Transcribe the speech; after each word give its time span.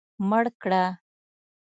مړ 0.29 0.45
کړه. 0.61 0.83